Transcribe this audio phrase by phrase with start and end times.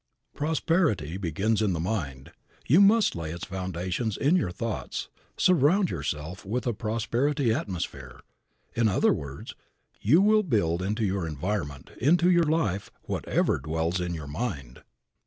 [0.33, 2.31] Prosperity begins in the mind.
[2.65, 8.21] You must lay its foundations in your thoughts, surround yourself with a prosperity atmosphere.
[8.73, 9.53] In other words,
[10.01, 14.81] you will build into your environment, into your life, whatever dwells in your mind.